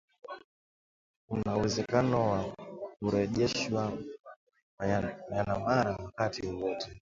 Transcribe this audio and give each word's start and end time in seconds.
kuna 1.27 1.51
uwezekano 1.57 2.17
wa 2.31 2.39
kurejeshwa 2.99 3.83
Myanmar 4.79 5.95
wakati 6.05 6.47
wowote 6.47 6.89